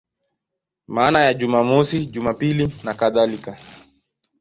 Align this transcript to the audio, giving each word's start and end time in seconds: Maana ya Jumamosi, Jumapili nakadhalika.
Maana 0.87 1.19
ya 1.19 1.33
Jumamosi, 1.33 2.05
Jumapili 2.05 2.73
nakadhalika. 2.83 3.57